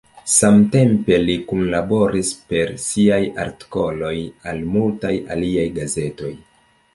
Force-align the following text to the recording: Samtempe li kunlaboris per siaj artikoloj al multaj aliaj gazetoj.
Samtempe 0.35 1.17
li 1.25 1.35
kunlaboris 1.51 2.31
per 2.53 2.71
siaj 2.85 3.19
artikoloj 3.45 4.15
al 4.53 4.65
multaj 4.79 5.13
aliaj 5.37 5.69
gazetoj. 5.79 6.33